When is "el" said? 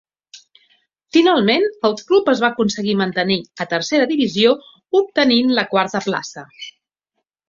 1.89-1.91